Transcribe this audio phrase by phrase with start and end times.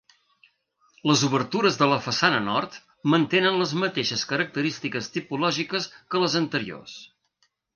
[1.09, 2.79] Les obertures de la façana nord
[3.15, 6.99] mantenen les mateixes característiques tipològiques que les anteriors.